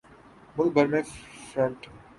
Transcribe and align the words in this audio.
ملک 0.55 0.71
بھر 0.75 0.85
میں 0.91 1.01
فرنٹ 1.49 1.79